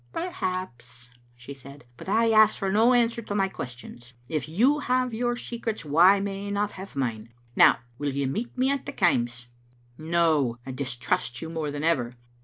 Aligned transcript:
"Perhaps," 0.13 1.11
she 1.35 1.53
said; 1.53 1.85
"but 1.95 2.09
I 2.09 2.31
ask 2.31 2.57
for 2.57 2.71
no 2.71 2.91
answer 2.95 3.21
to 3.21 3.35
my 3.35 3.47
questions. 3.47 4.13
If 4.27 4.49
you 4.49 4.79
have 4.79 5.13
your 5.13 5.35
secrets, 5.37 5.85
why 5.85 6.19
may 6.19 6.47
I 6.47 6.49
not 6.49 6.71
have 6.71 6.95
mine? 6.95 7.29
Now 7.55 7.81
will 7.99 8.15
you 8.15 8.25
meet 8.25 8.57
me 8.57 8.71
at 8.71 8.87
the 8.87 8.93
Kaims?" 8.93 9.45
"No; 9.99 10.57
I 10.65 10.71
distrust 10.71 11.39
you 11.43 11.51
more 11.51 11.69
than 11.69 11.83
ever. 11.83 12.15